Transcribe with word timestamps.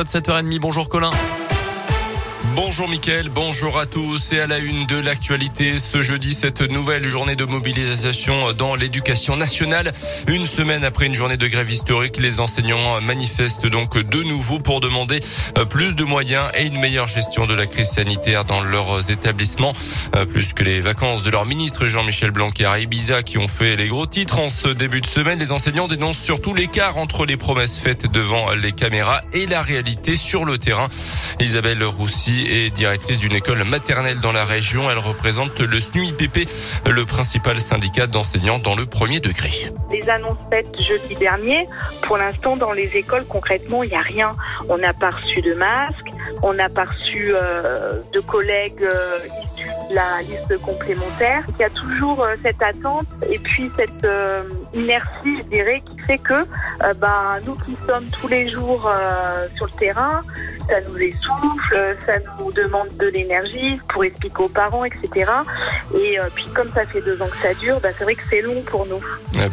7h30, 0.00 0.60
bonjour 0.60 0.88
Colin. 0.88 1.10
Bonjour 2.60 2.88
Mickaël, 2.88 3.28
bonjour 3.28 3.78
à 3.78 3.86
tous 3.86 4.32
et 4.32 4.40
à 4.40 4.48
la 4.48 4.58
une 4.58 4.84
de 4.86 4.96
l'actualité 4.98 5.78
ce 5.78 6.02
jeudi 6.02 6.34
cette 6.34 6.60
nouvelle 6.60 7.06
journée 7.06 7.36
de 7.36 7.44
mobilisation 7.44 8.52
dans 8.52 8.74
l'éducation 8.74 9.36
nationale. 9.36 9.92
Une 10.26 10.44
semaine 10.44 10.82
après 10.82 11.06
une 11.06 11.14
journée 11.14 11.36
de 11.36 11.46
grève 11.46 11.70
historique, 11.70 12.18
les 12.18 12.40
enseignants 12.40 13.00
manifestent 13.00 13.68
donc 13.68 13.96
de 13.96 14.22
nouveau 14.24 14.58
pour 14.58 14.80
demander 14.80 15.20
plus 15.70 15.94
de 15.94 16.02
moyens 16.02 16.50
et 16.58 16.66
une 16.66 16.80
meilleure 16.80 17.06
gestion 17.06 17.46
de 17.46 17.54
la 17.54 17.68
crise 17.68 17.90
sanitaire 17.90 18.44
dans 18.44 18.60
leurs 18.60 19.08
établissements. 19.12 19.72
Plus 20.32 20.52
que 20.52 20.64
les 20.64 20.80
vacances 20.80 21.22
de 21.22 21.30
leur 21.30 21.46
ministre 21.46 21.86
Jean-Michel 21.86 22.32
Blanquer 22.32 22.72
et 22.76 22.82
Ibiza 22.82 23.22
qui 23.22 23.38
ont 23.38 23.46
fait 23.46 23.76
les 23.76 23.86
gros 23.86 24.06
titres 24.06 24.40
en 24.40 24.48
ce 24.48 24.66
début 24.66 25.00
de 25.00 25.06
semaine, 25.06 25.38
les 25.38 25.52
enseignants 25.52 25.86
dénoncent 25.86 26.18
surtout 26.18 26.54
l'écart 26.54 26.98
entre 26.98 27.24
les 27.24 27.36
promesses 27.36 27.78
faites 27.78 28.10
devant 28.10 28.52
les 28.54 28.72
caméras 28.72 29.20
et 29.32 29.46
la 29.46 29.62
réalité 29.62 30.16
sur 30.16 30.44
le 30.44 30.58
terrain. 30.58 30.88
Isabelle 31.38 31.84
Roussy 31.84 32.47
est 32.48 32.70
directrice 32.70 33.20
d'une 33.20 33.34
école 33.34 33.64
maternelle 33.64 34.20
dans 34.20 34.32
la 34.32 34.44
région. 34.44 34.90
Elle 34.90 34.98
représente 34.98 35.60
le 35.60 35.80
SNUIPP, 35.80 36.48
le 36.86 37.04
principal 37.04 37.58
syndicat 37.58 38.06
d'enseignants 38.06 38.58
dans 38.58 38.74
le 38.74 38.86
premier 38.86 39.20
degré. 39.20 39.50
Les 39.90 40.08
annonces 40.08 40.38
faites 40.50 40.80
jeudi 40.80 41.14
dernier, 41.14 41.66
pour 42.02 42.16
l'instant 42.16 42.56
dans 42.56 42.72
les 42.72 42.96
écoles 42.96 43.24
concrètement 43.28 43.82
il 43.82 43.90
n'y 43.90 43.96
a 43.96 44.00
rien. 44.00 44.34
On 44.68 44.78
n'a 44.78 44.92
pas 44.92 45.10
reçu 45.10 45.40
de 45.40 45.54
masques, 45.54 46.10
on 46.42 46.54
n'a 46.54 46.68
pas 46.68 46.84
reçu 46.84 47.32
euh, 47.34 48.00
de 48.12 48.20
collègues 48.20 48.82
euh, 48.82 49.18
issus 49.26 49.68
de 49.90 49.94
la 49.94 50.22
liste 50.22 50.60
complémentaire. 50.62 51.44
Il 51.58 51.62
y 51.62 51.64
a 51.64 51.70
toujours 51.70 52.22
euh, 52.22 52.34
cette 52.42 52.62
attente 52.62 53.06
et 53.30 53.38
puis 53.38 53.70
cette 53.76 54.06
inertie, 54.74 55.38
je 55.38 55.44
dirais, 55.44 55.82
qui 55.84 55.98
fait 56.02 56.18
que 56.18 56.44
ben, 56.98 57.38
nous 57.44 57.54
qui 57.56 57.76
sommes 57.86 58.06
tous 58.06 58.28
les 58.28 58.48
jours 58.48 58.90
sur 59.56 59.66
le 59.66 59.78
terrain, 59.78 60.22
ça 60.68 60.80
nous 60.82 60.98
essouffle, 60.98 61.96
ça 62.04 62.14
nous 62.40 62.52
demande 62.52 62.88
de 62.98 63.06
l'énergie 63.06 63.80
pour 63.88 64.04
expliquer 64.04 64.42
aux 64.42 64.48
parents, 64.48 64.84
etc. 64.84 65.30
Et 65.94 66.18
puis 66.34 66.46
comme 66.54 66.70
ça 66.74 66.84
fait 66.86 67.00
deux 67.00 67.20
ans 67.22 67.28
que 67.28 67.38
ça 67.42 67.54
dure, 67.54 67.80
ben, 67.80 67.92
c'est 67.96 68.04
vrai 68.04 68.14
que 68.14 68.22
c'est 68.28 68.42
long 68.42 68.62
pour 68.62 68.86
nous. 68.86 69.00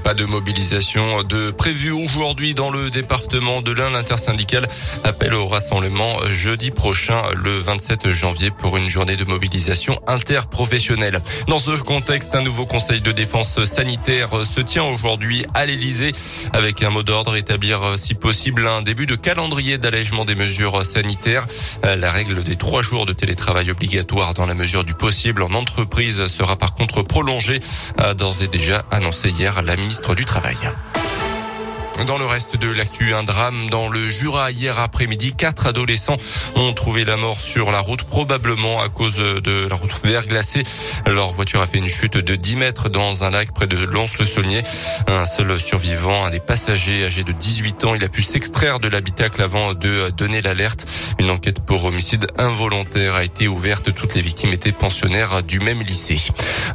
Pas 0.03 0.13
de 0.13 0.25
mobilisation 0.25 1.23
de 1.23 1.51
prévue 1.51 1.91
aujourd'hui 1.91 2.53
dans 2.53 2.69
le 2.69 2.89
département 2.89 3.61
de 3.61 3.71
l'Ain. 3.71 3.89
L'intersyndicale 3.91 4.67
appelle 5.03 5.33
au 5.33 5.47
rassemblement 5.47 6.19
jeudi 6.29 6.71
prochain, 6.71 7.21
le 7.35 7.57
27 7.57 8.09
janvier, 8.09 8.51
pour 8.51 8.77
une 8.77 8.89
journée 8.89 9.15
de 9.15 9.23
mobilisation 9.25 10.01
interprofessionnelle. 10.07 11.21
Dans 11.47 11.59
ce 11.59 11.71
contexte, 11.81 12.35
un 12.35 12.41
nouveau 12.41 12.65
conseil 12.65 13.01
de 13.01 13.11
défense 13.11 13.63
sanitaire 13.65 14.45
se 14.45 14.61
tient 14.61 14.83
aujourd'hui 14.83 15.45
à 15.53 15.65
l'Elysée 15.65 16.11
avec 16.53 16.83
un 16.83 16.89
mot 16.89 17.03
d'ordre 17.03 17.35
établir, 17.35 17.95
si 17.97 18.15
possible, 18.15 18.67
un 18.67 18.81
début 18.81 19.05
de 19.05 19.15
calendrier 19.15 19.77
d'allègement 19.77 20.25
des 20.25 20.35
mesures 20.35 20.83
sanitaires. 20.83 21.04
La 21.83 22.11
règle 22.11 22.43
des 22.43 22.55
trois 22.55 22.81
jours 22.81 23.05
de 23.05 23.13
télétravail 23.13 23.71
obligatoire 23.71 24.33
dans 24.33 24.45
la 24.45 24.53
mesure 24.53 24.83
du 24.83 24.93
possible 24.93 25.43
en 25.43 25.53
entreprise 25.53 26.27
sera 26.27 26.55
par 26.55 26.73
contre 26.73 27.03
prolongée, 27.03 27.59
a 27.97 28.13
d'ores 28.13 28.41
et 28.41 28.47
déjà 28.47 28.85
annoncé 28.91 29.29
hier 29.29 29.61
la 29.61 29.75
ministre 29.75 30.15
du 30.15 30.25
Travail. 30.25 30.57
Dans 32.03 32.17
le 32.17 32.25
reste 32.25 32.57
de 32.57 32.69
l'actu, 32.69 33.13
un 33.13 33.23
drame 33.23 33.69
dans 33.69 33.87
le 33.87 34.09
Jura 34.09 34.51
hier 34.51 34.79
après-midi. 34.79 35.33
Quatre 35.33 35.65
adolescents 35.65 36.17
ont 36.55 36.73
trouvé 36.73 37.05
la 37.05 37.15
mort 37.15 37.39
sur 37.39 37.71
la 37.71 37.79
route, 37.79 38.03
probablement 38.03 38.81
à 38.81 38.89
cause 38.89 39.15
de 39.15 39.67
la 39.67 39.75
route 39.75 39.93
verglacée. 40.03 40.63
Leur 41.07 41.31
voiture 41.31 41.61
a 41.61 41.65
fait 41.65 41.77
une 41.77 41.87
chute 41.87 42.17
de 42.17 42.35
10 42.35 42.55
mètres 42.57 42.89
dans 42.89 43.23
un 43.23 43.29
lac 43.29 43.53
près 43.53 43.65
de 43.65 43.77
Lons-le-Saulnier. 43.77 44.61
Un 45.07 45.25
seul 45.25 45.59
survivant, 45.59 46.25
un 46.25 46.29
des 46.29 46.41
passagers 46.41 47.05
âgé 47.05 47.23
de 47.23 47.31
18 47.31 47.85
ans, 47.85 47.95
il 47.95 48.03
a 48.03 48.09
pu 48.09 48.21
s'extraire 48.21 48.79
de 48.79 48.89
l'habitacle 48.89 49.41
avant 49.41 49.73
de 49.73 50.09
donner 50.09 50.41
l'alerte. 50.41 50.85
Une 51.17 51.31
enquête 51.31 51.61
pour 51.61 51.85
homicide 51.85 52.27
involontaire 52.37 53.15
a 53.15 53.23
été 53.23 53.47
ouverte. 53.47 53.93
Toutes 53.95 54.15
les 54.15 54.21
victimes 54.21 54.51
étaient 54.51 54.73
pensionnaires 54.73 55.43
du 55.43 55.59
même 55.59 55.81
lycée. 55.81 56.19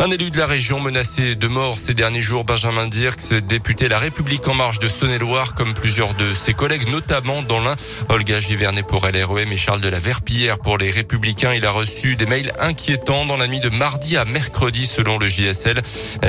Un 0.01 0.11
élu 0.11 0.31
de 0.31 0.39
la 0.39 0.47
région 0.47 0.81
menacé 0.81 1.37
de 1.37 1.47
mort 1.47 1.77
ces 1.77 1.95
derniers 1.95 2.23
jours, 2.23 2.45
Benjamin 2.45 2.87
Dirks, 2.87 3.35
député 3.47 3.89
La 3.89 3.99
République 3.99 4.49
en 4.49 4.55
marche 4.55 4.79
de 4.79 4.89
Saône-et-Loire, 5.11 5.55
comme 5.55 5.75
plusieurs 5.75 6.15
de 6.15 6.35
ses 6.35 6.55
collègues, 6.55 6.89
notamment 6.89 7.43
dans 7.43 7.59
l'un, 7.59 7.75
Olga 8.11 8.39
Givernet 8.39 8.85
pour 8.85 9.05
LREM 9.05 9.51
et 9.51 9.57
Charles 9.57 9.81
de 9.81 9.89
la 9.89 9.99
Verpillière 9.99 10.61
pour 10.61 10.79
les 10.79 10.91
Républicains. 10.91 11.53
Il 11.53 11.67
a 11.67 11.73
reçu 11.73 12.15
des 12.15 12.27
mails 12.27 12.53
inquiétants 12.61 13.27
dans 13.27 13.37
la 13.37 13.49
nuit 13.49 13.59
de 13.59 13.71
mardi 13.71 14.17
à 14.17 14.25
mercredi, 14.25 14.87
selon 14.87 15.19
le 15.19 15.27
JSL. 15.27 15.83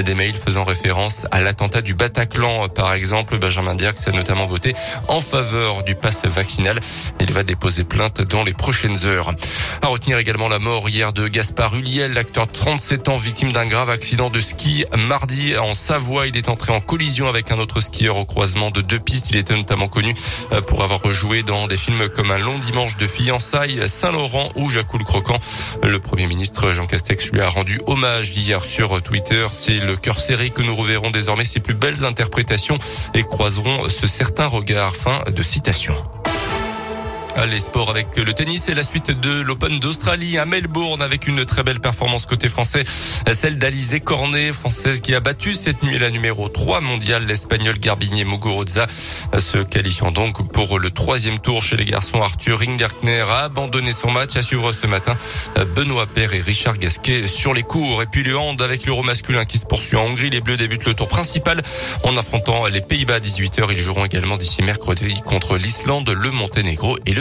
Des 0.03 0.15
mails 0.15 0.35
faisant 0.35 0.63
référence 0.63 1.27
à 1.29 1.41
l'attentat 1.41 1.83
du 1.83 1.93
Bataclan, 1.93 2.69
par 2.69 2.93
exemple. 2.93 3.37
Benjamin 3.37 3.75
Dirks 3.75 4.07
a 4.07 4.11
notamment 4.13 4.47
voté 4.47 4.73
en 5.07 5.21
faveur 5.21 5.83
du 5.83 5.93
pass 5.93 6.25
vaccinal. 6.25 6.79
Il 7.19 7.31
va 7.31 7.43
déposer 7.43 7.83
plainte 7.83 8.21
dans 8.23 8.43
les 8.43 8.53
prochaines 8.53 9.05
heures. 9.05 9.31
À 9.83 9.87
retenir 9.87 10.17
également 10.17 10.47
la 10.47 10.57
mort 10.57 10.89
hier 10.89 11.13
de 11.13 11.27
Gaspard 11.27 11.75
Huliel, 11.75 12.13
l'acteur 12.13 12.47
de 12.47 12.51
37 12.51 13.09
ans, 13.09 13.17
victime 13.17 13.51
d'un 13.51 13.67
grave 13.67 13.91
accident 13.91 14.31
de 14.31 14.39
ski 14.39 14.85
mardi 14.97 15.55
en 15.55 15.75
Savoie. 15.75 16.25
Il 16.25 16.35
est 16.35 16.49
entré 16.49 16.73
en 16.73 16.81
collision 16.81 17.27
avec 17.27 17.51
un 17.51 17.59
autre 17.59 17.79
skieur 17.79 18.17
au 18.17 18.25
croisement 18.25 18.70
de 18.71 18.81
deux 18.81 18.99
pistes. 18.99 19.29
Il 19.29 19.37
était 19.37 19.55
notamment 19.55 19.87
connu 19.87 20.13
euh, 20.51 20.61
pour 20.61 20.83
avoir 20.83 21.01
rejoué 21.01 21.43
dans 21.43 21.67
des 21.67 21.77
films 21.77 22.09
comme 22.09 22.31
Un 22.31 22.37
long 22.37 22.57
dimanche 22.59 22.97
de 22.97 23.07
fiançailles, 23.07 23.87
Saint-Laurent 23.87 24.49
ou 24.55 24.69
Jacques 24.69 24.93
le 24.93 25.03
Croquant. 25.03 25.39
Le 25.83 25.99
Premier 25.99 26.27
ministre 26.27 26.71
Jean 26.71 26.87
Castex 26.87 27.31
lui 27.31 27.41
a 27.41 27.49
rendu 27.49 27.79
hommage 27.87 28.35
hier 28.37 28.63
sur 28.63 29.01
Twitter. 29.01 29.47
C'est 29.51 29.79
le 29.79 29.95
cœur 29.95 30.19
serré 30.19 30.49
que 30.49 30.61
nous 30.61 30.75
reverrons 30.75 31.11
désormais 31.11 31.45
ses 31.45 31.59
plus 31.59 31.75
belles 31.75 32.03
interprétations 32.03 32.77
et 33.13 33.23
croiserons 33.23 33.89
ce 33.89 34.07
certain 34.07 34.47
regard. 34.47 34.95
Fin 34.95 35.23
de 35.31 35.43
citation. 35.43 35.95
Les 37.37 37.59
sports 37.59 37.89
avec 37.89 38.17
le 38.17 38.33
tennis 38.33 38.69
et 38.69 38.73
la 38.73 38.83
suite 38.83 39.09
de 39.09 39.41
l'Open 39.41 39.79
d'Australie 39.79 40.37
à 40.37 40.45
Melbourne 40.45 41.01
avec 41.01 41.27
une 41.27 41.43
très 41.45 41.63
belle 41.63 41.79
performance 41.79 42.25
côté 42.25 42.49
français, 42.49 42.83
celle 43.31 43.57
d'Alizé 43.57 43.99
Cornet, 43.99 44.53
française 44.53 45.01
qui 45.01 45.15
a 45.15 45.19
battu 45.21 45.53
cette 45.53 45.81
nuit 45.81 45.97
la 45.97 46.11
numéro 46.11 46.49
3 46.49 46.81
mondiale, 46.81 47.25
l'Espagnol 47.25 47.79
Garbinier 47.79 48.25
Muguruza, 48.25 48.85
se 49.39 49.57
qualifiant 49.59 50.11
donc 50.11 50.51
pour 50.51 50.77
le 50.77 50.91
troisième 50.91 51.39
tour 51.39 51.63
chez 51.63 51.77
les 51.77 51.85
garçons. 51.85 52.21
Arthur 52.21 52.59
Ringerkner 52.59 53.21
a 53.21 53.45
abandonné 53.45 53.91
son 53.91 54.11
match 54.11 54.35
à 54.35 54.43
suivre 54.43 54.71
ce 54.71 54.85
matin 54.85 55.17
Benoît 55.75 56.05
Père 56.07 56.33
et 56.33 56.41
Richard 56.41 56.77
Gasquet 56.77 57.27
sur 57.27 57.53
les 57.53 57.63
cours. 57.63 58.03
Et 58.03 58.07
puis 58.07 58.23
le 58.23 58.37
avec 58.61 58.85
l'euro 58.85 59.03
masculin 59.03 59.45
qui 59.45 59.57
se 59.57 59.65
poursuit 59.65 59.97
en 59.97 60.05
Hongrie. 60.05 60.29
Les 60.29 60.41
Bleus 60.41 60.57
débutent 60.57 60.85
le 60.85 60.93
tour 60.93 61.07
principal 61.07 61.61
en 62.03 62.15
affrontant 62.17 62.67
les 62.67 62.81
Pays-Bas 62.81 63.15
à 63.15 63.19
18h. 63.19 63.67
Ils 63.71 63.81
joueront 63.81 64.05
également 64.05 64.37
d'ici 64.37 64.61
mercredi 64.63 65.21
contre 65.21 65.57
l'Islande, 65.57 66.09
le 66.09 66.31
Monténégro 66.31 66.97
et 67.05 67.13
le 67.13 67.20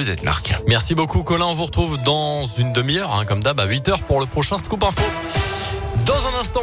Merci 0.66 0.94
beaucoup 0.94 1.22
Colin, 1.22 1.46
on 1.46 1.54
vous 1.54 1.64
retrouve 1.64 1.98
dans 2.02 2.44
une 2.44 2.72
demi-heure, 2.72 3.14
hein, 3.14 3.24
comme 3.24 3.42
d'hab, 3.42 3.58
à 3.60 3.66
8h 3.66 4.02
pour 4.02 4.20
le 4.20 4.26
prochain 4.26 4.58
Scoop 4.58 4.82
Info. 4.84 5.02
Dans 6.06 6.26
un 6.26 6.40
instant. 6.40 6.58